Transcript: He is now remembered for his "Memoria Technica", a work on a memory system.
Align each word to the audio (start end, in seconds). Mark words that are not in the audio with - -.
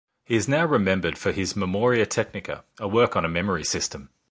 He 0.25 0.35
is 0.35 0.47
now 0.47 0.65
remembered 0.65 1.15
for 1.19 1.31
his 1.31 1.55
"Memoria 1.55 2.07
Technica", 2.07 2.63
a 2.79 2.87
work 2.87 3.15
on 3.15 3.23
a 3.23 3.29
memory 3.29 3.63
system. 3.63 4.09